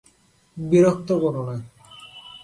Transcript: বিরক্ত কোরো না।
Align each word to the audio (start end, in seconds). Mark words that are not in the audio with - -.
বিরক্ত 0.57 1.09
কোরো 1.21 1.41
না। 1.47 1.55